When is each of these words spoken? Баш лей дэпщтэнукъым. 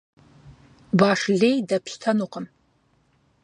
Баш 0.99 1.21
лей 1.39 1.57
дэпщтэнукъым. 1.69 2.45